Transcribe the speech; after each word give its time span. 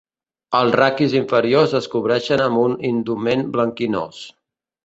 Els 0.59 0.77
raquis 0.79 1.13
inferiors 1.19 1.77
es 1.81 1.89
cobreixen 1.97 2.45
amb 2.47 2.63
un 2.65 2.75
indument 2.93 3.45
blanquinós. 3.59 4.27